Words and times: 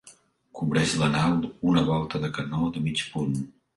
Cobreix 0.59 0.95
la 1.01 1.09
nau 1.15 1.35
una 1.73 1.83
volta 1.91 2.23
de 2.25 2.31
canó 2.39 2.71
de 2.79 2.87
mig 2.89 3.05
punt. 3.13 3.37